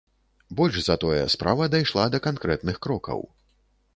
Больш 0.59 0.79
за 0.85 0.95
тое, 1.03 1.19
справа 1.33 1.67
дайшла 1.75 2.05
да 2.15 2.21
канкрэтных 2.29 2.83
крокаў. 2.87 3.21